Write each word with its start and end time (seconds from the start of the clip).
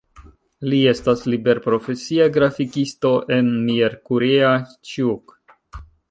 Li 0.69 0.77
estas 0.91 1.19
liberprofesia 1.33 2.25
grafikisto 2.37 3.11
en 3.35 3.51
Miercurea 3.67 4.55
Ciuc. 4.93 5.37